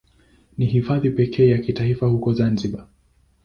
Ni 0.57 0.65
Hifadhi 0.65 1.09
pekee 1.11 1.47
ya 1.49 1.57
kitaifa 1.57 2.05
huko 2.07 2.33
Zanzibar. 2.33 2.87